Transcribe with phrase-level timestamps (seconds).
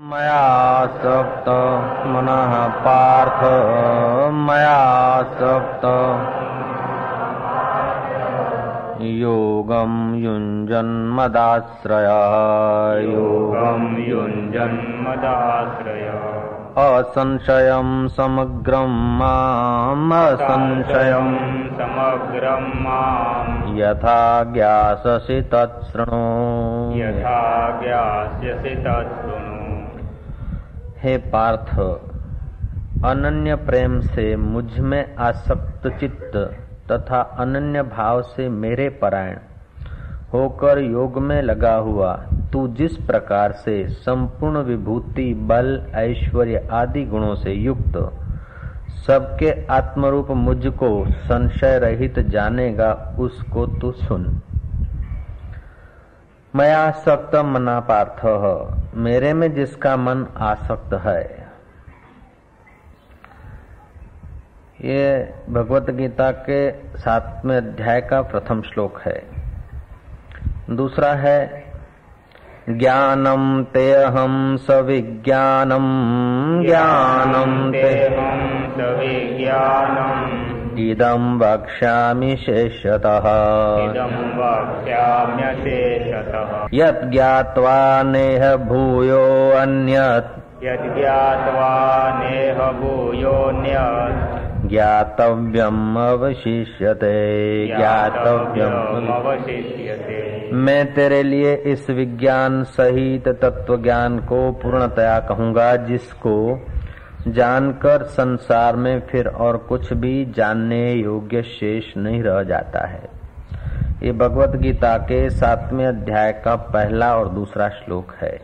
[0.00, 1.48] मयासक्त
[2.06, 3.44] मनः पार्थ
[4.32, 5.84] मयासक्त
[9.00, 12.04] योगं युञ्जन्मदाश्रय।
[13.04, 14.74] योगं युञ्जन्मदाश्रय।
[16.98, 21.36] असंशयं समग्रं माम् असंशयं
[21.68, 29.53] समग्रं माम्। यथा ज्ञाससि तत्शृणु यथा ज्ञास्यसि तत्शृणु
[31.04, 31.78] हे पार्थ,
[33.04, 36.36] अनन्य प्रेम से मुझमें आसक्त चित्त
[36.92, 39.38] तथा अनन्य भाव से मेरे परायण
[40.32, 42.14] होकर योग में लगा हुआ,
[42.52, 47.98] तू जिस प्रकार से संपूर्ण विभूति, बल, ऐश्वर्य आदि गुणों से युक्त,
[49.06, 54.40] सबके आत्मरूप मुझको संशय रहित जानेगा, उसको तू सुन।
[56.56, 58.20] मैं आसक्त मना पार्थ
[58.94, 61.48] मेरे में जिसका मन आसक्त है।
[64.80, 69.26] ये भगवत गीता के सातवें अध्याय का प्रथम श्लोक है।
[70.70, 71.72] दूसरा है,
[72.70, 75.84] ज्ञानम तेहम सविज्ञानम।
[76.66, 92.54] ज्ञानम तेहम सविज्ञानम्। इदं वक्ष्यामि शेषतः। इदं वक्ष्याम्यशेषतः यत् ज्ञात्वा नेह भूयो अन्यत् यद्ज्ञात्वा नेह
[92.54, 105.18] भूयोऽन्यत् ज्ञातव्यम् अवशिष्यते। ज्ञातव्यम् अवशिष्यते। मैं तेरे लिए इस विज्ञान सहित तत्व ज्ञान को पूर्णतया
[105.18, 106.66] कहूँगा जिसको
[107.28, 113.08] जानकर संसार में फिर और कुछ भी जानने योग्य शेष नहीं रह जाता है।
[114.02, 118.40] ये भगवत गीता के सातवें अध्याय का पहला और दूसरा श्लोक है।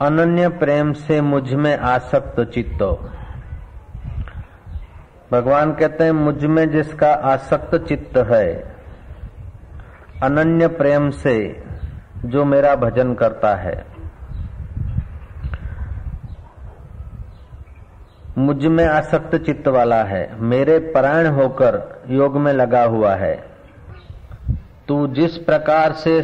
[0.00, 2.82] अनन्य प्रेम से मुझमें आसक्त चित्त।
[5.32, 8.74] भगवान कहते हैं, मुझमें जिसका आसक्त चित्त है,
[10.22, 11.62] अनन्य प्रेम से
[12.24, 13.93] जो मेरा भजन करता है
[18.38, 23.34] मुझमें आसक्त चित्त वाला है। मेरे परायण होकर योग में लगा हुआ है।
[24.88, 26.22] तू जिस प्रकार से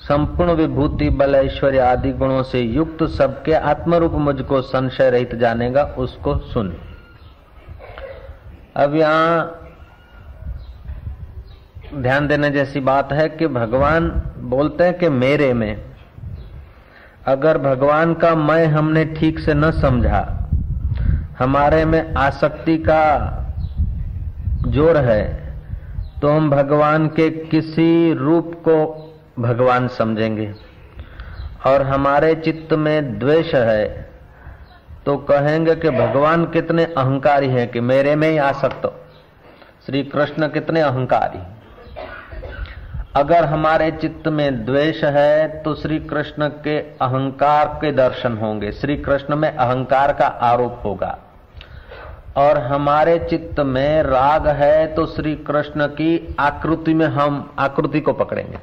[0.00, 6.36] संपूर्ण विभूति, बल, ऐश्वर्य आदि गुणों से युक्त सबके आत्मरूप मुझको संशय रहित जानेगा, उसको
[6.38, 6.76] सुन।
[8.76, 9.56] अब यहाँ
[11.94, 14.08] ध्यान देने जैसी बात है कि भगवान
[14.38, 15.84] बोलते हैं कि मेरे में,
[17.26, 20.36] अगर भगवान का मैं हमने ठीक से न समझा
[21.40, 23.04] हमारे में आसक्ति का
[24.66, 25.22] ज़ोर है
[26.20, 28.76] तो हम भगवान के किसी रूप को
[29.38, 30.52] भगवान समझेंगे।
[31.66, 33.86] और हमारे चित्त में द्वेष है
[35.06, 38.86] तो कहेंगे कि भगवान कितने अहंकारी हैं कि मेरे में ही आसक्त
[39.86, 41.40] श्री कृष्ण कितने अहंकारी।
[43.16, 48.96] अगर हमारे चित्त में द्वेष है तो श्री कृष्ण के अहंकार के दर्शन होंगे। श्री
[48.98, 51.16] कृष्ण में अहंकार का आरोप होगा।
[52.36, 58.12] और हमारे चित्त में राग है तो श्री कृष्ण की आकृति में हम आकृति को
[58.12, 58.58] पकड़ेंगे।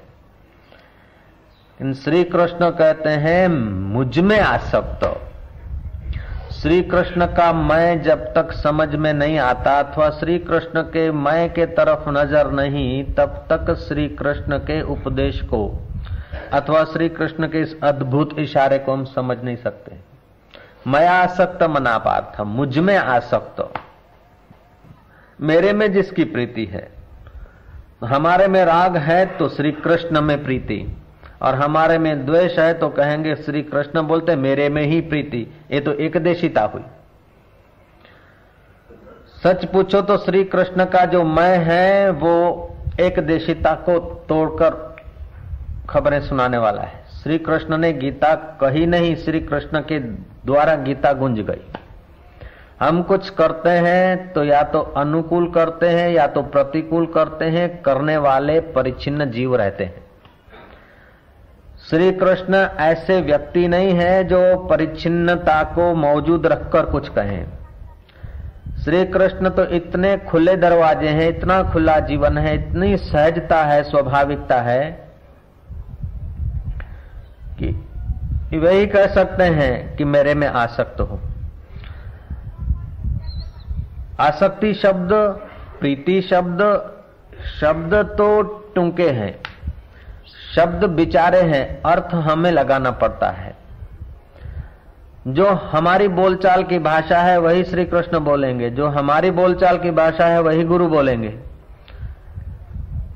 [1.79, 5.06] इन श्री कृष्ण कहते हैं, मुझमें आसक्त
[6.53, 11.50] श्री कृष्ण का मैं जब तक समझ में नहीं आता, अथवा श्री कृष्ण के मैं
[11.53, 15.67] के तरफ़ नज़र नहीं, तब तक श्री कृष्ण के उपदेश को,
[16.53, 19.95] अथवा श्री कृष्ण के इस अद्भुत इशारे को हम समझ नहीं सकते।
[20.87, 23.63] मैं आसक्त मना पार्थ मुझमें आसक्त।
[25.39, 26.87] मेरे में जिसकी प्रीति है,
[28.05, 30.79] हमारे में राग है तो श्री कृष्ण में प्रीति,
[31.41, 35.79] और हमारे में द्वेष है तो कहेंगे श्री कृष्ण बोलते, मेरे में ही प्रीति। ये
[35.79, 36.83] तो एकदेशिता हुई।
[39.43, 43.99] सच पूछो तो श्री कृष्ण का जो मैं है, वो एक देशिता को
[44.29, 44.85] तोड़कर
[45.89, 50.00] खबरें सुनाने वाला है। श्री कृष्ण ने गीता कही नहीं श्री कृष्ण के
[50.47, 51.61] द्वारा गीता गुंज गई।
[52.79, 57.81] हम कुछ करते हैं तो या तो अनुकूल करते हैं, या तो प्रतिकूल करते हैं,
[57.81, 60.05] करने वाले परिचिन्न जीव रहते हैं।
[61.89, 64.39] श्री कृष्ण ऐसे व्यक्ति नहीं है जो
[64.69, 67.45] परिचिन्नता को मौजूद रखकर कुछ कहें।
[68.83, 74.59] श्री कृष्ण तो इतने खुले दरवाजे हैं, इतना खुला जीवन है, इतनी सहजता है, स्वाभाविकता
[74.61, 74.89] है
[77.59, 77.69] कि
[78.55, 81.19] वही कह सकते हैं कि मेरे में आसक्त हो।
[84.19, 85.09] आसक्ति शब्द,
[85.79, 86.91] प्रीति शब्द
[87.61, 88.44] शब्द तो
[88.75, 89.39] टूके हैं।
[90.55, 93.57] शब्द बिचारे हैं, अर्थ हमें लगाना पड़ता है।
[95.27, 100.25] जो हमारी बोलचाल की भाषा है, वही श्री कृष्ण बोलेंगे। जो हमारी बोलचाल की भाषा
[100.25, 101.39] है, वही गुरु बोलेंगे।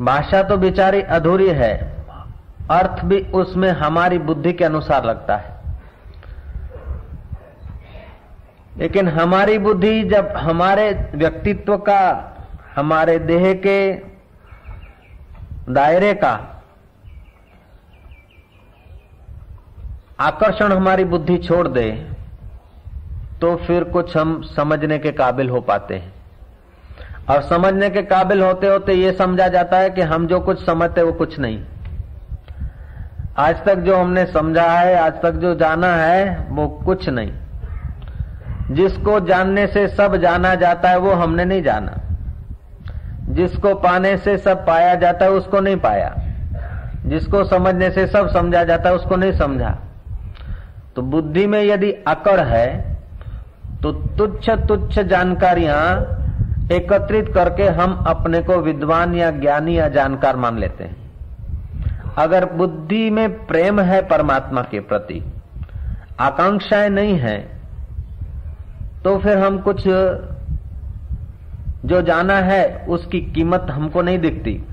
[0.01, 2.00] भाषा तो बिचारी अधूरी है।
[2.71, 5.59] अर्थ भी उसमें हमारी बुद्धि के अनुसार लगता है।
[8.77, 12.03] लेकिन हमारी बुद्धि जब हमारे व्यक्तित्व का,
[12.75, 13.91] हमारे देह के
[15.69, 16.31] दायरे का
[20.19, 21.91] आकर्षण हमारी बुद्धि छोड़ दे
[23.41, 26.13] तो फिर कुछ हम समझने के काबिल हो पाते हैं।
[27.29, 31.01] और समझने के काबिल होते होते ये समझा जाता है कि हम जो कुछ समझते
[31.01, 31.63] वो कुछ नहीं।
[33.37, 37.31] आज तक जो हमने समझा है, आज तक जो जाना है, वो कुछ नहीं।
[38.71, 41.91] जिसको जानने से सब जाना जाता है, वो हमने नहीं जाना।
[43.29, 46.15] जिसको पाने से सब पाया जाता है, उसको नहीं पाया।
[47.05, 49.77] जिसको समझने से सब समझा जाता है, उसको नहीं समझा।
[50.95, 52.97] तो बुद्धि में यदि अकड़ है
[53.83, 56.01] तो तुच्छ तुच्छ जानकारियाँ
[56.71, 61.00] एकत्रित करके हम अपने को विद्वान या ज्ञानी या जानकार मान लेते हैं।
[62.17, 65.23] अगर बुद्धि में प्रेम है परमात्मा के प्रति,
[66.19, 67.37] आकांक्षाएँ नहीं है
[69.03, 69.87] तो फिर हम कुछ,
[71.85, 74.63] जो जाना है उसकी कीमत हमको नहीं दिखती।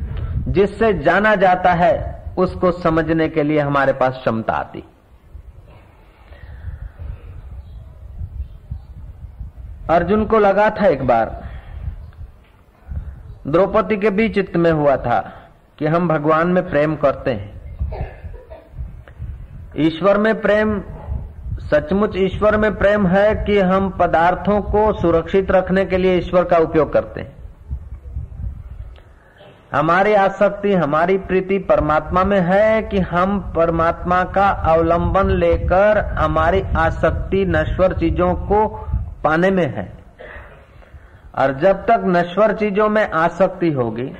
[0.48, 4.84] जिससे जाना जाता है, उसको समझने के लिए हमारे पास क्षमता आती।
[9.90, 11.48] अर्जुन को लगा था एक बार,
[13.46, 15.18] द्रौपदी के भी चित्त में हुआ था
[15.78, 17.58] कि हम भगवान में प्रेम करते हैं।
[19.76, 20.82] ईश्वर में प्रेम,
[21.58, 26.58] सचमुच ईश्वर में प्रेम है कि हम पदार्थों को सुरक्षित रखने के लिए ईश्वर का
[26.58, 27.38] उपयोग करते हैं।
[29.72, 37.44] हमारी आसक्ति, हमारी प्रीति परमात्मा में है कि हम परमात्मा का अवलंबन लेकर हमारी आसक्ति,
[37.44, 38.66] नश्वर चीज़ों को
[39.24, 39.92] पाने में है।
[41.38, 44.12] और जब तक नश्वर चीज़ों में आसक्ति होगी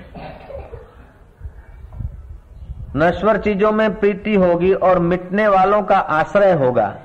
[2.99, 6.97] नश्वर चीज़ों में प्रीति होगी और मिटने वालों का आश्रय होगा।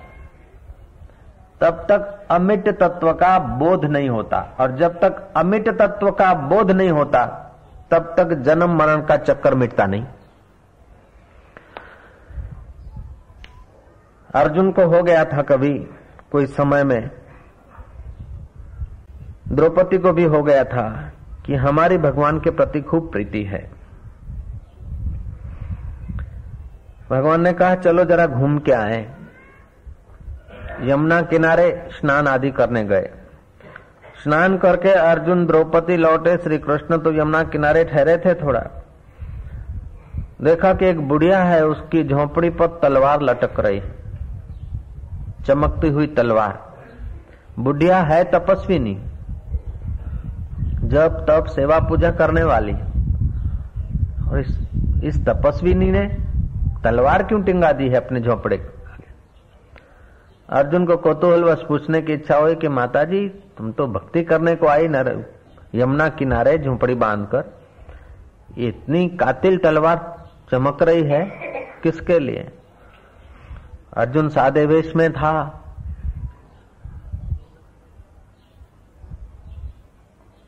[1.62, 6.72] तब तक अमिट तत्व का बोध नहीं होता। और जब तक अमिट तत्व का बोध
[6.72, 7.26] नहीं होता,
[7.92, 10.06] तब तक जन्म मरण का चक्कर मिटता नहीं।
[14.36, 15.74] अर्जुन को हो गया था कभी
[16.32, 17.10] कोई समय में।
[19.48, 21.12] द्रौपदी को भी हो गया था
[21.46, 23.83] कि हमारी भगवान के प्रति खूब प्रीति है।
[27.14, 29.12] भगवान ने कहा चलो जरा घूम के आए.
[30.82, 33.10] यमुना किनारे स्नान आदि करने गए।
[34.24, 38.64] स्नान करके अर्जुन द्रौपदी लौटे श्री कृष्ण तो यमुना किनारे ठहरे थे थोड़ा।
[40.42, 43.82] देखा कि एक बुढ़िया है उसकी झोपड़ी पर तलवार लटक रही।
[45.46, 46.74] चमकती हुई तलवार।
[47.60, 48.98] बुढ़िया है तपस्वी नहीं।
[50.90, 52.74] जब तब सेवा पूजा करने वाली।
[54.32, 54.70] और इस,
[55.04, 56.18] इस तपस्विनी ने
[56.84, 58.58] तलवार क्यों टिंगा दी है अपने झोपड़े
[60.50, 63.28] अर्जुन को कौतूहलवश पूछने की इच्छा हुई कि माता जी
[63.58, 65.24] तुम तो भक्ति करने को आई न
[65.76, 67.44] यमुना किनारे झोपड़ी बांधकर।
[68.58, 69.98] इतनी कातिल तलवार
[70.52, 71.24] चमक रही है
[71.84, 72.52] किसके लिए?
[73.98, 75.32] अर्जुन सादे वेश में था।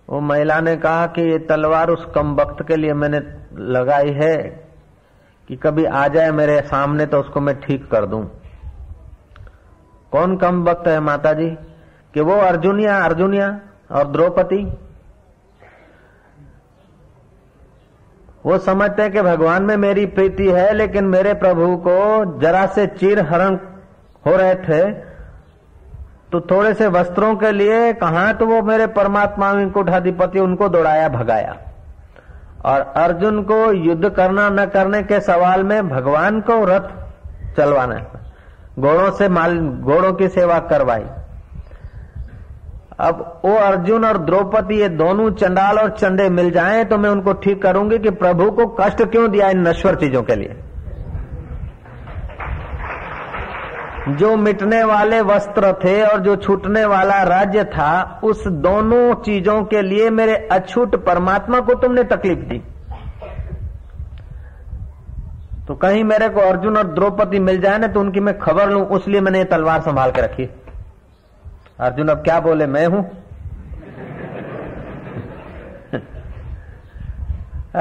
[0.09, 3.19] वो महिला ने कहा कि ये तलवार उस कम वक्त के लिए मैंने
[3.71, 4.64] लगाई है।
[5.49, 8.23] कि कभी आ जाए मेरे सामने तो उसको मैं ठीक कर दूँ।
[10.11, 11.49] कौन कम वक्त है माता जी
[12.13, 13.47] कि वो अर्जुनिया अर्जुनिया
[13.91, 14.63] और द्रौपदी?
[18.45, 22.85] वो समझते हैं कि भगवान में मेरी प्रीति है, लेकिन मेरे प्रभु को जरा से
[22.89, 23.57] चीर हरण
[24.23, 24.83] हो रहे थे
[26.31, 31.57] तो थोड़े से वस्त्रों के लिए कहा तो वो मेरे परमात्मा कुठाधिपति, उनको दौड़ाया, भगाया।
[32.65, 36.87] और अर्जुन को युद्ध करना न करने के सवाल में भगवान को रथ
[37.57, 37.95] चलवाना
[38.79, 41.03] घोड़ों से माल, घोड़ों की सेवा करवाई।
[42.99, 47.33] अब वो अर्जुन और द्रौपदी ये दोनों चंडाल और चंडे मिल जाएँ तो मैं उनको
[47.43, 50.55] ठीक करूँगी कि प्रभु को कष्ट क्यों दिया इन नश्वर चीज़ों के लिए?
[54.10, 59.82] जो मिटने वाले वस्त्र थे और जो छूटने वाला राज्य था उस दोनों चीजों के
[59.82, 62.60] लिए मेरे अछूट परमात्मा को तुमने तकलीफ दी
[65.68, 68.84] तो कहीं मेरे को अर्जुन और द्रौपदी मिल जाए ना तो उनकी मैं खबर लूं
[68.92, 70.48] उसलिए मैंने ये तलवार संभाल के रखी
[71.80, 73.02] अर्जुन अब क्या बोले मैं हूं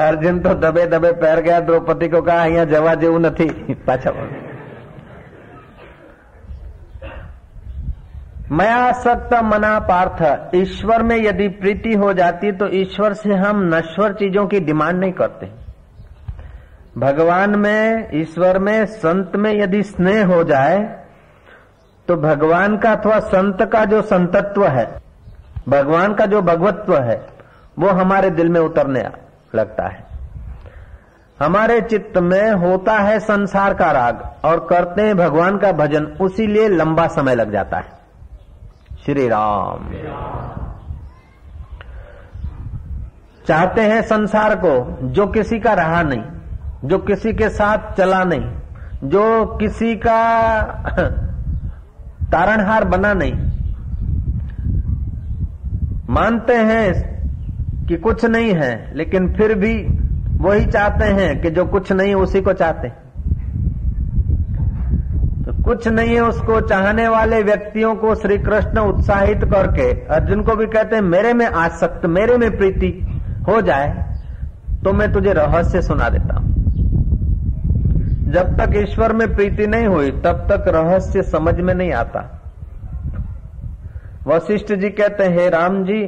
[0.00, 4.12] અર્જુન તો દબે દબે પહેર ગયા દ્રૌપદી को कहा અહીંયા જવા જેવું નથી પાછા
[8.51, 14.45] मयासक्त मना पार्थ। ईश्वर में यदि प्रीति हो जाती तो ईश्वर से हम नश्वर चीज़ों
[14.47, 15.49] की डिमांड नहीं करते।
[16.97, 20.77] भगवान में, ईश्वर में, संत में यदि स्नेह हो जाए
[22.07, 24.85] तो भगवान का अथवा संत का जो संतत्व है,
[25.69, 27.17] भगवान का जो भगवत्व है,
[27.79, 29.03] वो हमारे दिल में उतरने
[29.55, 30.03] लगता है।
[31.39, 36.47] हमारे चित्त में होता है संसार का राग, और करते हैं भगवान का भजन, उसी
[36.47, 37.94] लिए लंबा समय लग जाता है।
[39.05, 39.89] श्री राम
[43.47, 46.23] चाहते हैं संसार को जो किसी का रहा नहीं,
[46.85, 48.49] जो किसी के साथ चला नहीं,
[49.03, 50.61] जो किसी का
[52.31, 53.33] तारणहार बना नहीं।
[56.09, 56.93] मानते हैं
[57.87, 59.87] कि कुछ नहीं है, लेकिन फिर भी
[60.37, 63.04] वही चाहते हैं कि जो कुछ नहीं उसी को चाहते। हैं
[65.65, 70.65] कुछ नहीं है उसको चाहने वाले व्यक्तियों को श्री कृष्ण उत्साहित करके, अर्जुन को भी
[70.65, 72.91] कहते हैं, मेरे में आसक्त, मेरे में प्रीति,
[73.47, 73.87] हो जाए
[74.83, 76.53] तो मैं तुझे रहस्य सुना देता हूँ।
[78.31, 82.21] जब तक ईश्वर में प्रीति नहीं हुई, तब तक रहस्य समझ में नहीं आता।
[84.27, 86.01] वशिष्ठ जी कहते हैं राम जी,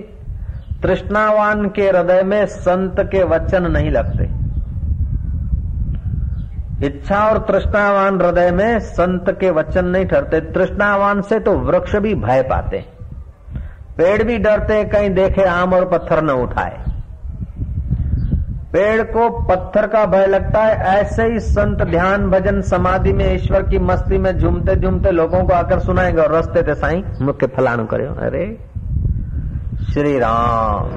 [0.82, 4.27] तृष्णावान के हृदय में संत के वचन नहीं लगते।
[6.84, 12.16] इच्छा और तृष्णावान हृदय में संत के वचन नहीं ठहरते। तृष्णावान से तो वृक्ष भी
[12.16, 12.86] भय पाते।
[13.98, 16.78] पेड़ भी डरते, कहीं देखे आम और पत्थर न उठाए।
[18.74, 23.64] पेड़ को पत्थर का भय लगता है, ऐसे ही संत ध्यान भजन समाधि में ईश्वर
[23.64, 27.86] की मस्ती में झूमते झूमते लोगों को आकर सुनाएँगे और रस्ते थे साई मुख्य फलानु
[27.86, 28.58] करो। अरे,
[29.94, 30.90] श्री राम।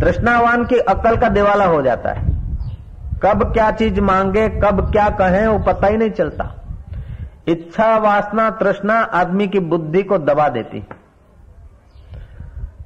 [0.00, 2.31] तृष्णावान की अकल का दिवाला हो जाता है।
[3.24, 6.64] कब क्या चीज़ मांगे, कब क्या कहे, वो पता ही नहीं चलता।
[7.48, 10.86] इच्छा, वासना, तृष्णा आदमी की बुद्धि को दबा देती।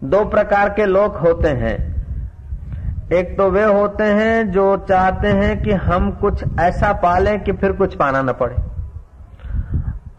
[0.04, 1.96] दो प्रकार के लोग होते हैं।
[3.12, 7.72] एक तो वे होते हैं जो चाहते हैं कि हम कुछ ऐसा पालें कि फिर
[7.72, 8.56] कुछ पाना न पड़े।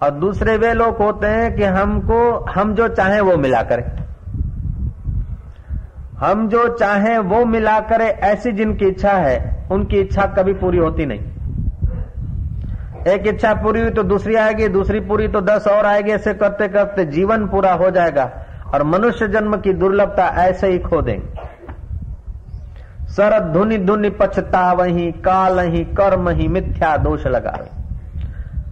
[0.02, 4.07] और दूसरे वे लोग होते हैं कि हमको, हम जो चाहें वो मिला करें।
[6.20, 11.06] हम जो चाहें वो मिला करें ऐसी जिनकी इच्छा है, उनकी इच्छा कभी पूरी होती
[11.06, 11.20] नहीं।
[13.08, 16.68] एक इच्छा पूरी हुई तो दूसरी आएगी, दूसरी पूरी तो दस और आएगी, ऐसे करते
[16.68, 18.32] करते जीवन पूरा हो जाएगा
[18.74, 21.46] और मनुष्य जन्म की दुर्लभता ऐसे ही खो देंगे।
[23.10, 27.58] सरद धुनि धुनि पछता वही काल ही कर्म ही मिथ्या दोष लगा।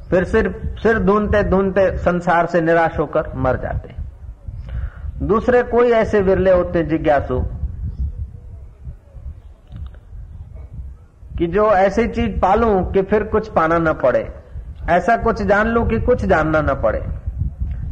[0.10, 0.50] फिर सिर
[0.84, 3.94] सिर ढूंढते ढूंढते संसार से निराश होकर मर जाते
[5.24, 7.40] दूसरे कोई ऐसे विरले होते जिज्ञासु
[11.38, 14.34] कि जो ऐसी चीज़ पालूं कि फिर कुछ पाना न पड़े।
[14.90, 17.06] ऐसा कुछ जान लू कि कुछ जानना न पड़े।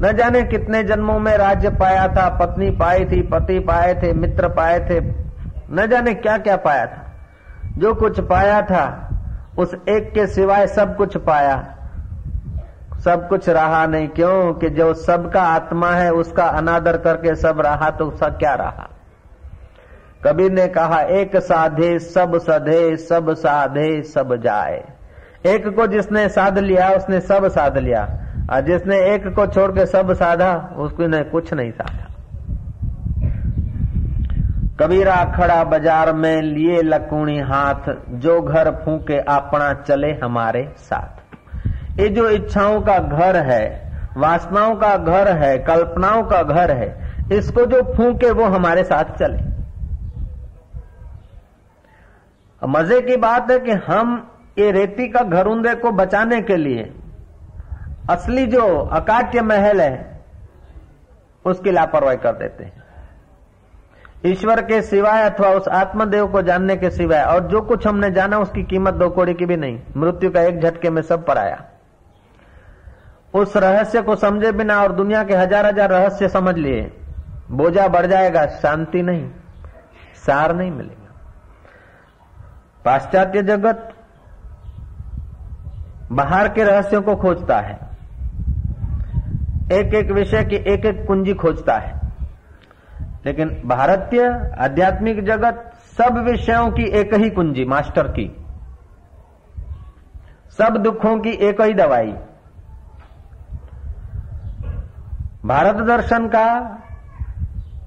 [0.01, 4.49] न जाने कितने जन्मों में राज्य पाया था, पत्नी पाई थी, पति पाए थे, मित्र
[4.49, 5.01] पाए थे।
[5.71, 7.13] न जाने क्या क्या पाया था।
[7.77, 9.09] जो कुछ पाया था,
[9.57, 11.77] उस एक के सिवाय सब कुछ पाया।
[13.05, 14.53] सब कुछ रहा नहीं। क्यों?
[14.53, 18.89] कि जो सबका आत्मा है, उसका अनादर करके सब रहा तो सब क्या रहा?
[20.25, 24.85] कबीर ने कहा, एक साधे सब सधे, सब साधे सब जाए।
[25.45, 28.19] एक को जिसने साध लिया, उसने सब साध लिया।
[28.51, 32.09] और जिसने एक को छोड़ के सब साधा, उसने कुछ नहीं साधा।
[34.79, 41.22] कबीरा खड़ा बाज़ार में लिए लकूणी हाथ, जो घर फूके अपना चले हमारे साथ।
[41.93, 43.63] ये जो इच्छाओं का घर है,
[44.17, 46.87] वासनाओं का घर है, कल्पनाओं का घर है,
[47.31, 49.51] इसको जो फूके वो हमारे साथ चले।
[52.61, 54.15] मज़े की बात है कि हम
[54.59, 56.91] ये रेती का घरुंदे को बचाने के लिए
[58.09, 60.21] असली जो अकाट्य महल है,
[61.45, 62.81] उसकी लापरवाही कर देते हैं।
[64.25, 68.39] ईश्वर के सिवाय अथवा उस आत्मदेव को जानने के सिवाय और जो कुछ हमने जाना
[68.39, 71.63] उसकी कीमत दो कोड़ी की भी नहीं। मृत्यु का एक झटके में सब पर आया।
[73.33, 76.91] उस रहस्य को समझे बिना और दुनिया के हज़ार हज़ार रहस्य समझ लिए,
[77.51, 79.29] बोझा बढ़ जाएगा, शांति नहीं,
[80.25, 81.11] सार नहीं मिलेगा।
[82.85, 83.89] पाश्चात्य जगत
[86.11, 87.79] बाहर के रहस्यों को खोजता है।
[89.71, 92.01] एक एक विषय की एक एक कुंजी खोजता है।
[93.25, 98.29] लेकिन भारतीय आध्यात्मिक जगत सब विषयों की एक ही कुंजी, मास्टर की।
[100.57, 102.13] सब दुखों की एक ही दवाई।
[105.43, 106.47] भारत दर्शन का,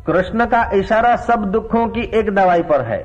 [0.06, 2.98] कृष्ण का इशारा सब दुखों की एक दवाई पर है।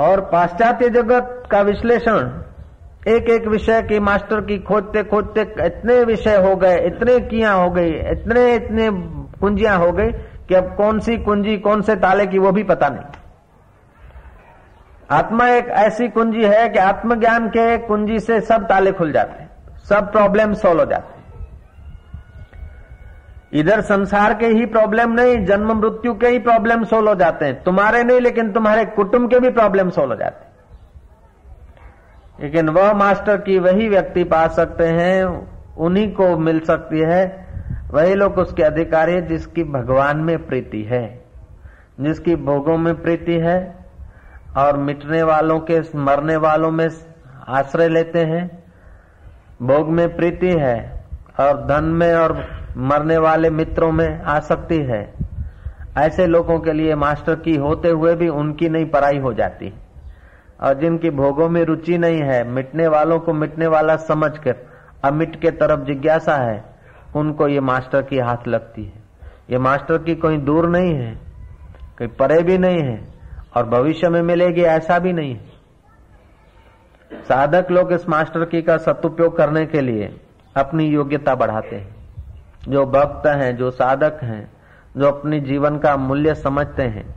[0.00, 2.30] और पाश्चात्य जगत का विश्लेषण
[3.08, 7.70] एक एक विषय की मास्टर की खोजते खोजते इतने विषय हो गए, इतने किया हो
[7.70, 8.88] गई, इतने इतने
[9.40, 10.10] कुंजियाँ हो गई
[10.48, 13.04] कि अब कौन सी कुंजी कौन से ताले की वो भी पता नहीं।
[15.10, 19.50] आत्मा एक ऐसी कुंजी है कि आत्मज्ञान के कुंजी से सब ताले खुल जाते हैं,
[19.84, 21.13] सब प्रॉब्लम सोल्व हो जाते
[23.54, 27.62] इधर संसार के ही प्रॉब्लम नहीं, जन्म मृत्यु के ही प्रॉब्लम सोल्व हो जाते हैं।
[27.62, 30.54] तुम्हारे नहीं, लेकिन तुम्हारे कुटुंब के भी प्रॉब्लम सोल्व हो जाते हैं।
[32.40, 35.24] लेकिन वह मास्टर की वही व्यक्ति पा सकते हैं,
[35.76, 37.46] उन्हीं को मिल सकती है।
[37.90, 41.24] वही लोग उसके अधिकारी जिसकी भगवान में प्रीति है,
[42.00, 43.76] जिसकी भोगों में प्रीति है,
[44.56, 46.88] और मिटने वालों के, मरने वालों में
[47.48, 48.64] आश्रय लेते हैं।
[49.62, 51.04] भोग में प्रीति है,
[51.40, 55.14] और धन में और मरने वाले मित्रों में आसक्ति है।
[55.98, 59.74] ऐसे लोगों के लिए मास्टर की होते हुए भी उनकी नहीं पराई हो जाती।
[60.62, 64.56] और जिनकी भोगों में रुचि नहीं है, मिटने वालों को मिटने वाला समझ कर
[65.04, 66.64] अमिट के तरफ़ जिज्ञासा है,
[67.16, 68.92] उनको ये मास्टर की हाथ लगती है।
[69.50, 71.14] ये मास्टर की कोई दूर नहीं है,
[71.98, 73.08] कोई परे भी नहीं है,
[73.56, 75.54] और भविष्य में मिलेगी ऐसा भी नहीं है।
[77.12, 80.20] साधक लोग इस मास्टर की का सदुपयोग करने के लिए
[80.56, 82.03] अपनी योग्यता बढ़ाते हैं।
[82.68, 84.52] जो भक्त हैं, जो साधक हैं,
[84.96, 87.14] जो अपने जीवन का मूल्य समझते हैं,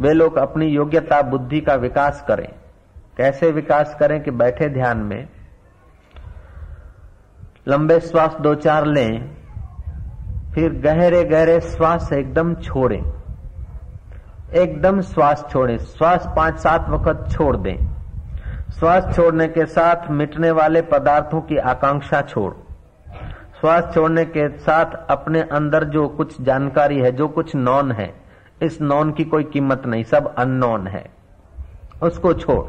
[0.00, 2.48] वे लोग अपनी योग्यता, बुद्धि का विकास करें।
[3.16, 5.28] कैसे विकास करें कि बैठे ध्यान में?
[7.68, 9.30] लंबे श्वास दो चार लें,
[10.54, 13.12] फिर गहरे गहरे श्वास एकदम छोड़ें।
[14.54, 17.76] एकदम श्वास छोड़ें, श्वास पाँच सात वक्त छोड़ दें।
[18.78, 22.63] श्वास छोड़ने के साथ मिटने वाले पदार्थों की आकांक्षा छोड़।
[23.64, 28.14] श्वास छोड़ने के साथ अपने अंदर जो कुछ जानकारी है, जो कुछ नॉन है,
[28.62, 31.04] इस नॉन की कोई कीमत नहीं, सब अननोन है।
[32.02, 32.64] उसको छोड़,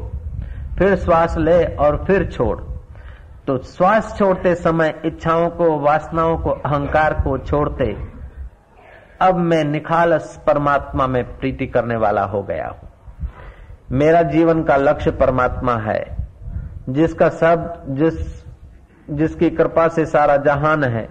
[0.78, 2.58] फिर श्वास ले और फिर छोड़।
[3.46, 7.96] तो श्वास छोड़ते समय इच्छाओं को, वासनाओं को, अहंकार को छोड़ते,
[9.20, 12.88] अब मैं निखालस परमात्मा में प्रीति करने वाला हो गया हूँ।
[13.92, 16.16] मेरा जीवन का लक्ष्य परमात्मा है,
[16.88, 18.45] जिसका सब, जिस
[19.10, 21.08] जिसकी कृपा से सारा जहान है,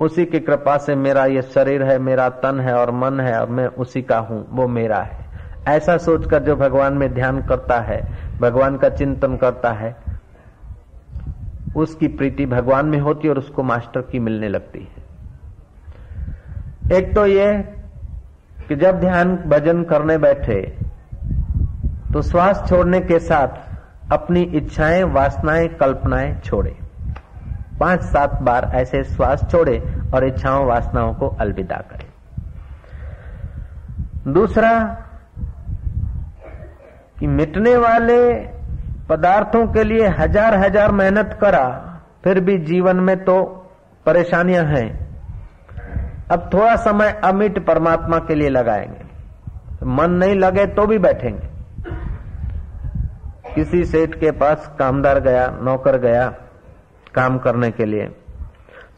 [0.00, 3.48] उसी की कृपा से मेरा ये शरीर है, मेरा तन है और मन है, और
[3.48, 5.24] मैं उसी का हूँ, वो मेरा है।
[5.68, 8.00] ऐसा सोचकर जो भगवान में ध्यान करता है,
[8.40, 9.96] भगवान का चिंतन करता है,
[11.76, 15.04] उसकी प्रीति भगवान में होती और उसको मास्टर की मिलने लगती है।
[16.98, 17.52] एक तो ये
[18.68, 20.60] कि जब ध्यान भजन करने बैठे
[22.12, 26.76] तो श्वास छोड़ने के साथ अपनी इच्छाएँ, वासनाएँ, कल्पनाएँ छोड़े।
[27.80, 29.78] पाँच सात बार ऐसे श्वास छोड़े
[30.14, 32.06] और इच्छाओं, वासनाओं को अलविदा करें।
[34.32, 34.72] दूसरा,
[37.20, 38.18] कि मिटने वाले
[39.08, 41.68] पदार्थों के लिए हज़ार हज़ार मेहनत करा,
[42.24, 43.42] फिर भी जीवन में तो
[44.06, 44.88] परेशानियाँ हैं।
[46.30, 49.04] अब थोड़ा समय अमिट परमात्मा के लिए लगाएँगे।
[49.86, 51.48] मन नहीं लगे तो भी बैठेंगे।
[53.54, 56.28] किसी सेठ के पास कामदार गया, नौकर गया
[57.16, 58.08] काम करने के लिए।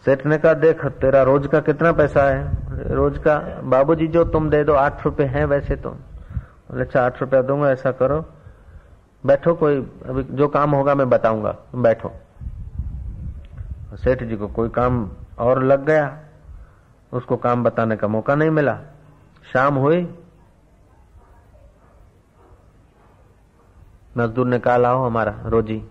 [0.05, 2.59] सेठ ने कहा, देख, तेरा रोज का कितना पैसा है?
[2.95, 7.21] रोज का, बाबूजी, जो तुम दे दो, आठ रुपए हैं वैसे तो। बोले अच्छा आठ
[7.21, 8.27] रुपया दूँगा, ऐसा करो।
[9.27, 9.77] बैठो कोई,
[10.07, 12.13] अभी जो काम होगा मैं बताऊँगा। बैठो।
[13.95, 16.19] सेठ जी को कोई काम और लग गया।
[17.13, 18.79] उसको काम बताने का मौका नहीं मिला।
[19.53, 20.19] शाम हुई।
[24.17, 25.87] मजदूर ने कहा, लाओ हमारा रोजी।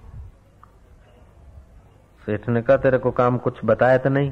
[2.28, 4.32] सेठ ने कहा, तेरे को काम कुछ बताया तो नहीं?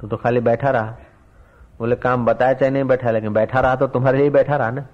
[0.00, 0.96] तो तो खाली बैठा रहा।
[1.78, 4.86] बोले, काम बताया चाहे नहीं बैठा, लेकिन बैठा रहा तो तुम्हारे लिए बैठा रहा ना?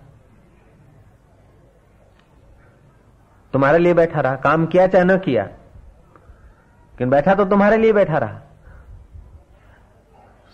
[3.55, 8.19] तुम्हारे लिए बैठा रहा। काम किया चाहे न किया, लेकिन बैठा तो तुम्हारे लिए बैठा
[8.19, 8.41] रहा।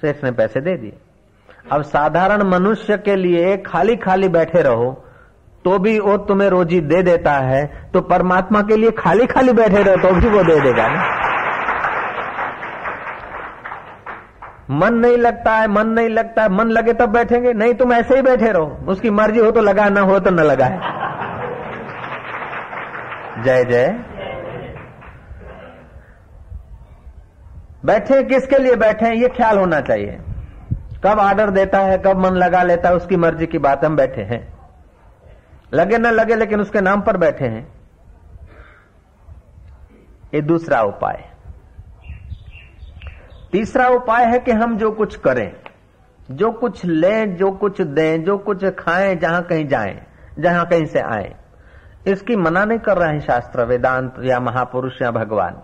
[0.03, 0.99] सेठ ने पैसे दे दिए।
[1.73, 4.91] अब साधारण मनुष्य के लिए खाली खाली बैठे रहो
[5.65, 9.83] तो भी वो तुम्हें रोजी दे देता है तो परमात्मा के लिए खाली खाली बैठे
[9.83, 11.27] रहो तो भी वो दे देगा ना?
[14.71, 18.17] मन नहीं लगता है, मन नहीं लगता है, मन लगे तब बैठेंगे। नहीं, तुम ऐसे
[18.17, 20.81] ही बैठे रहो। उसकी मर्ज़ी हो तो लगा, ना हो तो न लगाए।
[23.43, 23.89] जय जय।
[27.85, 29.15] बैठे, किसके लिए बैठे?
[29.15, 30.19] ये ख्याल होना चाहिए।
[31.05, 34.23] कब ऑर्डर देता है, कब मन लगा लेता है, उसकी मर्ज़ी की बात हम बैठे
[34.23, 34.59] हैं।
[35.75, 37.69] लगे ना लगे, लेकिन उसके नाम पर बैठे हैं।
[40.35, 41.38] ये दूसरा उपाय।
[43.53, 45.53] तीसरा उपाय है कि हम जो कुछ करें,
[46.31, 50.01] जो कुछ लें, जो कुछ दें, जो कुछ खाएँ, जहाँ कहीं जाएँ,
[50.39, 51.35] जहाँ कहीं से आए।
[52.07, 55.63] इसकी मना नहीं कर रहे हैं शास्त्र, वेदांत या महापुरुष या भगवान।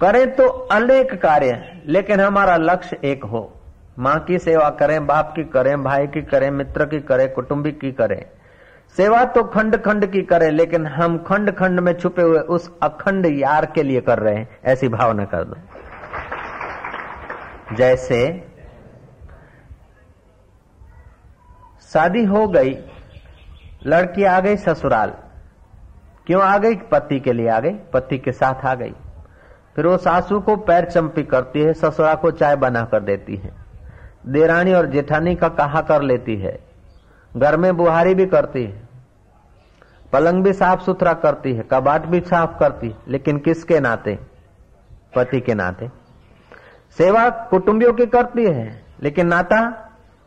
[0.00, 3.52] करें तो अनेक कार्य, लेकिन हमारा लक्ष्य एक हो।
[3.98, 7.92] माँ की सेवा करें, बाप की करें, भाई की करें, मित्र की करें, कुटुंबी की
[7.92, 8.22] करें।
[8.96, 13.26] सेवा तो खंड खंड की करें, लेकिन हम खंड खंड में छुपे हुए उस अखंड
[13.26, 15.56] यार के लिए कर रहे हैं, ऐसी भावना कर दो।
[17.72, 18.48] जैसे
[21.92, 22.78] शादी हो गई,
[23.86, 25.10] लड़की आ गई ससुराल।
[26.26, 26.74] क्यों आ गई?
[26.74, 28.94] पति के लिए आ गई, पति के साथ आ गई।
[29.76, 33.50] फिर वो सासू को पैर चंपी करती है ससुरा को चाय बना कर देती है।
[34.26, 36.60] देरानी और जेठानी का कहा कर लेती है।
[37.36, 38.82] घर में बुहारी भी करती है।
[40.12, 44.18] पलंग भी साफ़ सुथरा करती है, कबाट भी साफ़ करती है। लेकिन किसके नाते?
[45.14, 46.05] पति के नाते।
[46.98, 49.60] सेवा कुटुंबियों की करती है, लेकिन नाता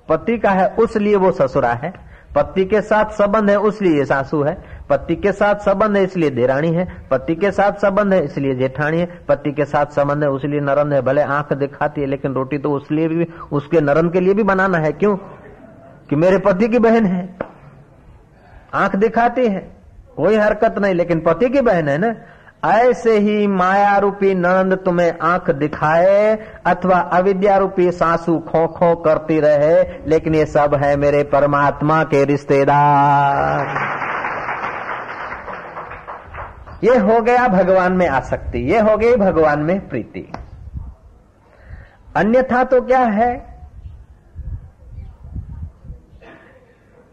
[0.09, 1.93] पति का है उसलिए वो ससुरा है।
[2.35, 4.57] पति के साथ संबंध है उसलिए सासू है।
[4.89, 8.99] पति के साथ संबंध है, इसलिए देरानी है। पति के साथ संबंध है, इसलिए जेठानी
[8.99, 12.57] है। पति के साथ संबंध है उसलिए नरन है, भले आँख दिखाती है, लेकिन रोटी
[12.57, 15.17] तो उसलिए भी, उसके नरन के लिए भी बनाना है। क्यों?
[16.09, 17.35] कि मेरे पति की बहन है।
[18.73, 19.71] आँख दिखाती है,
[20.17, 22.15] कोई हरकत नहीं, लेकिन पति की बहन है ना?
[22.63, 29.39] ऐसे ही माया रूपी नंद तुम्हें आँख दिखाए अथवा अविद्या रूपी सासू खो खो करती
[29.39, 33.67] रहे, लेकिन ये सब है मेरे परमात्मा के रिश्तेदार।
[36.83, 40.31] ये हो गया भगवान में आसक्ति, ये हो गई भगवान में प्रीति।
[42.15, 43.33] अन्यथा तो क्या है?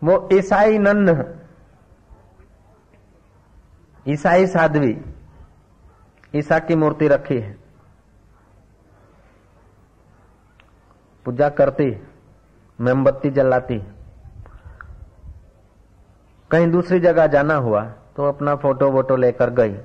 [0.04, 1.24] वो ईसाई नन्न
[4.06, 4.96] ईसाई साध्वी।
[6.34, 7.56] ईसा की मूर्ति रखी है।
[11.24, 11.90] पूजा करती,
[12.80, 13.78] मोमबत्ती जलाती।
[16.50, 17.82] कहीं दूसरी जगह जाना हुआ
[18.16, 19.76] तो अपना फ़ोटो वोटो लेकर गई।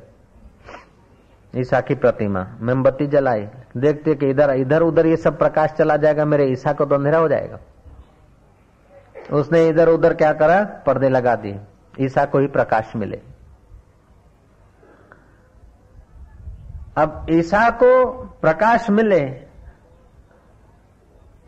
[1.56, 6.26] ईसा की प्रतिमा, मोमबत्ती जलाई। देखते कि इधर इधर, उधर ये सब प्रकाश चला जाएगा,
[6.26, 7.60] मेरे ईसा को तो अंधेरा हो जाएगा।
[9.34, 10.64] उसने इधर, उधर क्या करा?
[10.86, 11.60] पर्दे लगा दिए।
[12.00, 13.22] ईसा को ही प्रकाश मिले।
[16.98, 18.06] अब ईसा को
[18.42, 19.20] प्रकाश मिले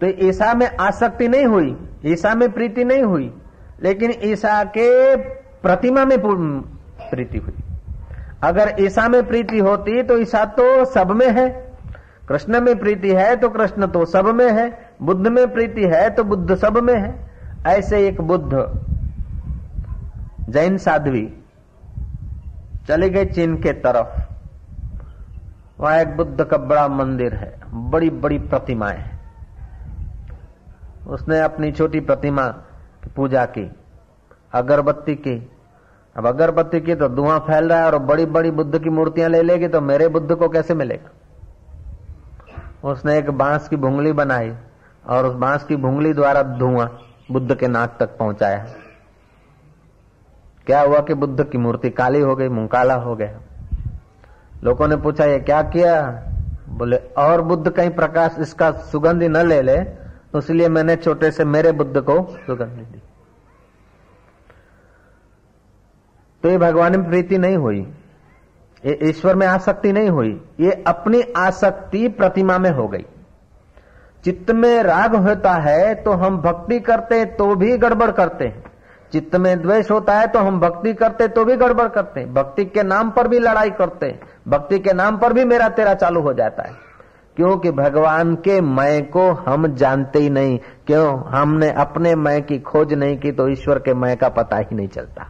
[0.02, 1.76] तो ईसा में आसक्ति नहीं हुई,
[2.06, 3.32] ईसा में प्रीति नहीं हुई,
[3.82, 5.16] लेकिन ईसा के
[5.64, 7.54] प्रतिमा में प्रीति हुई।
[8.44, 11.50] अगर ईसा में प्रीति होती तो ईसा तो सब में है।
[12.30, 14.70] कृष्ण में प्रीति है तो कृष्ण तो सब में है।
[15.02, 17.14] बुद्ध में प्रीति है तो बुद्ध सब में है।
[17.68, 18.52] ऐसे एक बुद्ध,
[20.50, 21.26] जैन साध्वी,
[22.88, 24.33] चले गए चीन के तरफ़।
[25.80, 29.22] वहाँ एक बुद्ध का बड़ा मंदिर है बड़ी बड़ी प्रतिमाएँ हैं।
[31.08, 32.48] उसने अपनी छोटी प्रतिमा
[33.04, 33.70] की पूजा की,
[34.54, 35.36] अगरबत्ती की।
[36.16, 39.42] अब अगरबत्ती की तो धुआँ फैल रहा है और बड़ी बड़ी बुद्ध की मूर्तियाँ ले
[39.42, 41.10] लेगी तो मेरे बुद्ध को कैसे मिलेगा?
[42.90, 44.54] उसने एक बाँस की भुंगली बनाई
[45.06, 46.90] और उस बाँस की भुंगली द्वारा धुआँ
[47.32, 48.66] बुद्ध के नाक तक पहुँचाया।
[50.68, 53.40] क्या हुआ कि बुद्ध की मूर्ति काली हो गई, मुँह काला हो गया?
[54.64, 56.02] लोगों ने पूछा, ये क्या किया?
[56.70, 61.46] बोले, और बुद्ध कहीं प्रकाश इसका सुगंधी न ले ले तो इसलिए मैंने छोटे से
[61.46, 63.02] मेरे बुद्ध को सुगंधी दी।
[66.44, 67.80] तो ये भगवान में प्रीति नहीं हुई।
[68.84, 73.06] ये ईश्वर में आसक्ति नहीं हुई। ये अपनी आसक्ति प्रतिमा में हो गई।
[74.24, 78.64] चित्त में राग होता है तो हम भक्ति करते तो भी गड़बड़ करते हैं।
[79.14, 82.84] चित्त में द्वेष होता है तो हम भक्ति करते तो भी गड़बड़ करते भक्ति के
[82.84, 86.64] नाम पर भी लड़ाई करते भक्ति के नाम पर भी मेरा तेरा चालू हो जाता
[86.64, 86.74] है।
[87.36, 91.30] क्योंकि भगवान के मय को हम जानते ही नहीं। क्यों?
[91.30, 94.88] हमने अपने मय की खोज नहीं की तो ईश्वर के मय का पता ही नहीं
[94.88, 95.30] चलता।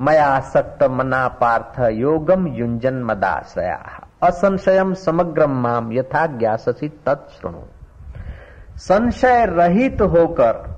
[0.00, 7.62] मया आसक्त मना पार्थ योगम युंजन मदाश्रया असंशयम समग्र माम यथा ज्ञासी तत्णु
[8.76, 10.71] संशय रहित होकर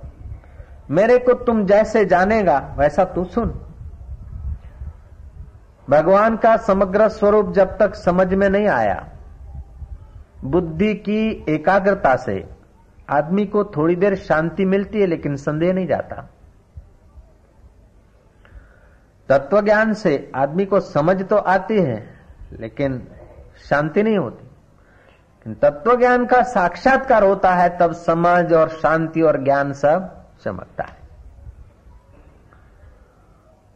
[0.91, 3.61] मेरे को तुम जैसे जानेगा, वैसा तू सुन।
[5.91, 9.09] भगवान का समग्र स्वरूप जब तक समझ में नहीं आया,
[10.45, 12.49] बुद्धि की एकाग्रता से
[13.11, 16.29] आदमी को थोड़ी देर शांति मिलती है, लेकिन संदेह नहीं जाता।
[19.29, 22.05] तत्व ज्ञान से आदमी को समझ तो आती है,
[22.53, 23.09] लेकिन
[23.71, 29.73] शांति नहीं होती। तत्व ज्ञान का साक्षात्कार होता है, तब समझ और शांति और ज्ञान
[29.73, 31.03] सब चमकता है।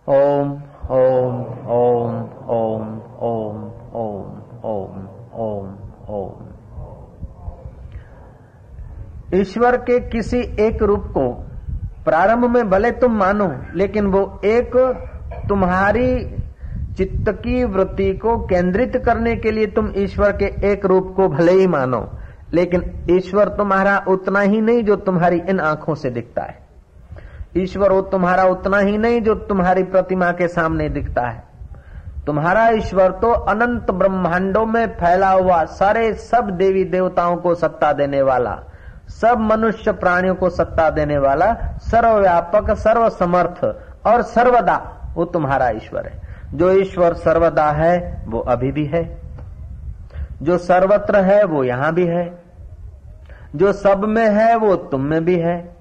[0.07, 0.50] ओम
[0.90, 1.35] ओम
[1.68, 2.12] ओम
[2.48, 2.85] ओम
[3.22, 3.57] ओम
[3.94, 5.74] ओम ओम ओम
[6.09, 6.46] ओम।
[9.35, 11.28] ईश्वर के किसी एक रूप को
[12.04, 14.76] प्रारंभ में भले तुम मानो, लेकिन वो एक
[15.48, 16.09] तुम्हारी
[16.94, 21.52] चित्त की वृत्ति को केंद्रित करने के लिए तुम ईश्वर के एक रूप को भले
[21.52, 22.00] ही मानो।
[22.54, 26.68] लेकिन ईश्वर तुम्हारा उतना ही नहीं जो तुम्हारी इन आँखों से दिखता है।
[27.56, 31.42] ईश्वर वो तुम्हारा उतना ही नहीं जो तुम्हारी प्रतिमा के सामने दिखता है।
[32.26, 38.22] तुम्हारा ईश्वर तो अनंत ब्रह्मांडों में फैला हुआ सारे सब देवी देवताओं को सत्ता देने
[38.22, 38.58] वाला,
[39.08, 43.64] सब मनुष्य प्राणियों को सत्ता देने वाला, सर्वव्यापक सर्व समर्थ
[44.06, 46.20] और सर्वदा वो तुम्हारा ईश्वर है।
[46.54, 49.20] जो ईश्वर सर्वदा है, वो अभी भी है।
[50.42, 52.38] जो सर्वत्र है, वो यहाँ भी है।
[53.56, 55.76] जो सब में है, वो तुम में भी है।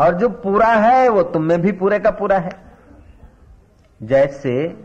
[0.00, 2.50] और जो पूरा है, वो तुम में भी पूरे का पूरा है।
[4.02, 4.84] जैसे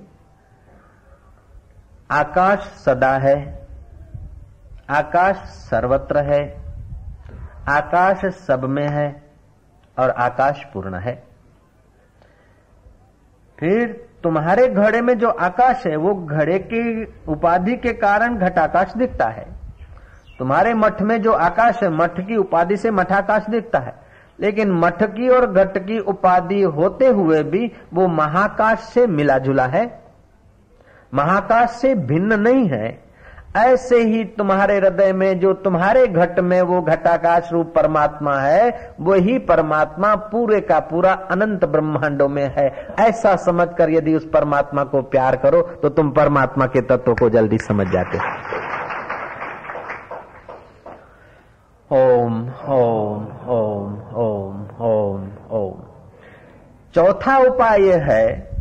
[2.11, 3.67] आकाश सदा है,
[4.89, 6.61] आकाश सर्वत्र है,
[7.69, 9.23] आकाश सब में है
[9.99, 11.23] और आकाश पूर्ण है।
[13.59, 19.25] फिर तुम्हारे घड़े में जो आकाश है, वो घड़े की उपाधि के कारण घटाकाश दिखता
[19.25, 19.64] है।
[20.39, 23.93] तुम्हारे मठ में जो आकाश है, मठ की उपाधि से मठाकाश दिखता है।
[24.39, 29.65] लेकिन मठ की और घट की उपाधि होते हुए भी वो महाकाश से मिला जुला
[29.65, 29.99] है।
[31.13, 33.05] महाकाश से भिन्न नहीं है।
[33.55, 39.37] ऐसे ही तुम्हारे हृदय में जो तुम्हारे घट में वो घटाकाश रूप परमात्मा है, वही
[39.39, 45.35] परमात्मा पूरे का पूरा अनंत ब्रह्मांडों में है। ऐसा समझकर यदि उस परमात्मा को प्यार
[45.35, 48.74] करो तो तुम परमात्मा के तत्व को जल्दी समझ जाते हो।
[51.93, 55.73] ओम ओम ओम ओम ओम ओम
[56.93, 58.55] चौथा उपाय यह है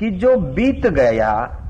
[0.00, 1.60] कि जो बीत गया,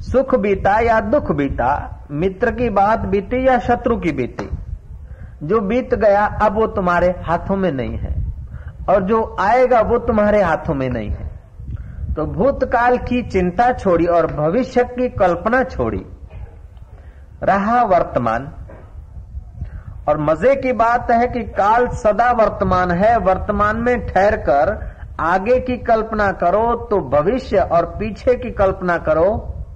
[0.00, 1.70] सुख बीता या दुख बीता,
[2.10, 4.48] मित्र की बात बीती या शत्रु की बीती,
[5.42, 8.14] जो बीत गया, अब वो तुम्हारे हाथों में नहीं है,
[8.88, 11.26] और जो आएगा, वो तुम्हारे हाथों में नहीं है।
[12.14, 16.04] तो भूतकाल की चिंता छोड़ी और भविष्य की कल्पना छोड़ी
[17.42, 18.52] रहा वर्तमान।
[20.06, 24.76] और मज़े की बात है कि काल सदा वर्तमान है, वर्तमान में ठहर कर
[25.20, 29.30] आगे की कल्पना करो तो भविष्य और पीछे की कल्पना करो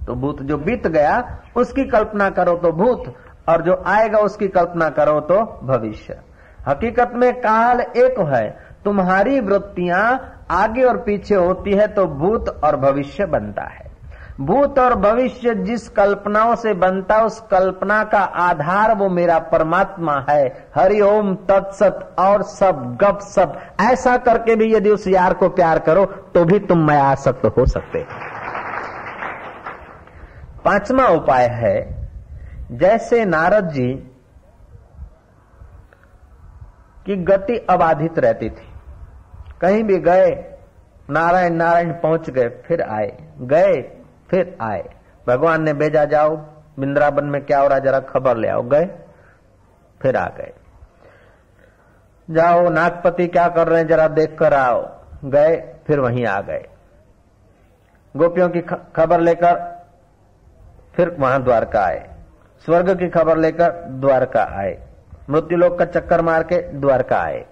[0.07, 1.23] तो भूत जो बीत गया,
[1.55, 3.13] उसकी कल्पना करो तो भूत,
[3.49, 6.19] और जो आएगा उसकी कल्पना करो तो भविष्य।
[6.65, 8.49] हकीकत में काल एक है,
[8.85, 10.05] तुम्हारी वृत्तियाँ
[10.51, 13.91] आगे और पीछे होती है तो भूत और भविष्य बनता है।
[14.41, 20.47] भूत और भविष्य जिस कल्पनाओं से बनता, उस कल्पना का आधार वो मेरा परमात्मा है।
[20.75, 26.05] हरिओम तत्सत और सब, गप सब ऐसा करके भी यदि उस यार को प्यार करो
[26.05, 28.05] तो भी तुम मैं आसक्त हो सकते।
[30.65, 31.77] पांचवा उपाय है,
[32.71, 33.91] जैसे नारद जी
[37.05, 38.71] की गति अबाधित रहती थी।
[39.61, 40.29] कहीं भी गए,
[41.09, 43.81] नारायण नारायण पहुँच गए, फिर आए। गए
[44.33, 44.89] फिर आए।
[45.27, 46.35] भगवान ने भेजा, जाओ
[46.79, 48.85] बिंद्रावन में क्या हो रहा जरा खबर ले आओ। गए,
[50.01, 50.53] फिर आ गए।
[52.29, 56.65] जाओ, नागपति क्या कर रहे हैं, जरा देख कर आओ। गए, फिर वहीं आ गए।
[58.15, 58.61] गोपियों की
[58.95, 59.85] खबर लेकर
[60.95, 62.09] फिर वहाँ द्वारका आए।
[62.65, 64.87] स्वर्ग की खबर लेकर द्वारका आए।
[65.29, 67.45] मृत्यु लोक का चक्कर मार के द्वारका आए।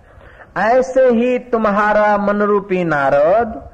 [0.57, 3.70] ऐसे ही तुम्हारा मनरूपी नारद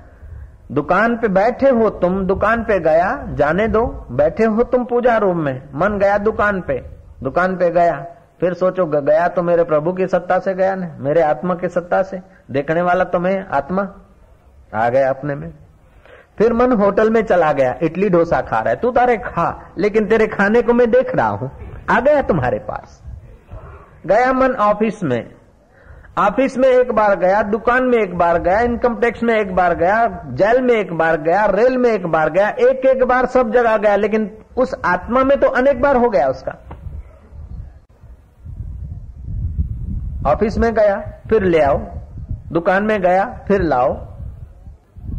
[0.70, 5.40] दुकान पे बैठे हो तुम, दुकान पे गया, जाने दो। बैठे हो तुम पूजा रूम
[5.40, 6.78] में, मन गया दुकान पे।
[7.24, 7.96] दुकान पे गया,
[8.40, 12.02] फिर सोचो गया तो मेरे प्रभु की सत्ता से गया ना, मेरे आत्मा की सत्ता
[12.02, 12.20] से।
[12.52, 13.88] देखने वाला तो मैं, आत्मा,
[14.76, 15.52] आ गया अपने में।
[16.38, 20.08] फिर मन होटल में चला गया, इडली डोसा खा रहा है, तू तारे खा, लेकिन
[20.08, 21.52] तेरे खाने को मैं देख रहा हूँ,
[21.90, 23.02] आ गया तुम्हारे पास।
[24.06, 25.37] गया मन ऑफ़िस में
[26.18, 29.76] ऑफ़िस में एक बार गया, दुकान में एक बार गया, इनकम टैक्स में एक बार
[29.76, 33.52] गया, जेल में एक बार गया, रेल में एक बार गया एक एक बार सब
[33.52, 36.52] जगह गया, लेकिन उस आत्मा में तो अनेक बार हो गया उसका।
[40.32, 40.98] ऑफ़िस में गया,
[41.30, 41.78] फिर ले आओ,
[42.52, 43.94] दुकान में गया, फिर लाओ,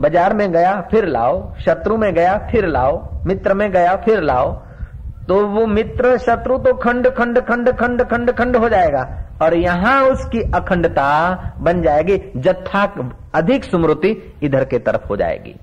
[0.00, 4.67] बाज़ार में गया, फिर लाओ, शत्रु में गया, फिर लाओ, मित्र में गया, फिर लाओ
[5.28, 9.02] तो वो मित्र शत्रु तो खंड खंड खंड खंड खंड खंड हो जाएगा।
[9.42, 11.08] और यहाँ उसकी अखंडता
[11.60, 12.84] बन जाएगी जत्था
[13.34, 14.10] अधिक स्मृति
[14.42, 15.54] इधर के तरफ़ हो जाएगी।